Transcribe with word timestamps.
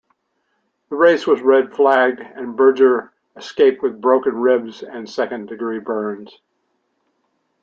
The 0.89 0.95
race 0.95 1.27
was 1.27 1.41
red-flagged 1.43 2.21
and 2.21 2.55
Berger 2.57 3.13
escaped 3.35 3.83
with 3.83 4.01
broken 4.01 4.33
ribs 4.35 4.81
and 4.81 5.07
second-degree 5.07 5.81
burns. 5.81 6.39